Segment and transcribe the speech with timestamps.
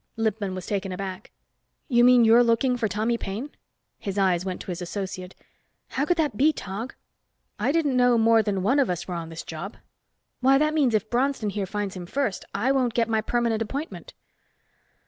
[0.17, 1.29] Lippman was taken aback.
[1.87, 3.51] "You mean you're looking for Tommy Paine?"
[3.99, 5.35] His eyes went to his associate.
[5.89, 6.95] "How could that be, Tog?
[7.59, 9.77] I didn't know more than one of us were on this job.
[10.39, 14.15] Why, that means if Bronston here finds him first, I won't get my permanent appointment."